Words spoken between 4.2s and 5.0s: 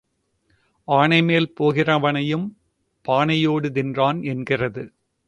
என்கிறது.